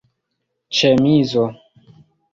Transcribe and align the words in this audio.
ĉemizo 0.79 1.45